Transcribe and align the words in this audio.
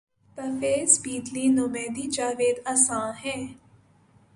بہ 0.37 0.45
فیض 0.59 0.91
بیدلی 1.03 1.45
نومیدیٴ 1.55 2.11
جاوید 2.15 2.57
آساں 2.65 3.07
ہے 3.21 3.37